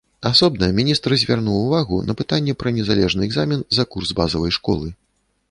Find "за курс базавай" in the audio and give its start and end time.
3.79-4.51